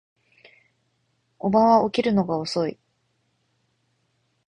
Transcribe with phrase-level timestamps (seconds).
[1.37, 2.79] 叔母は起きるのが遅い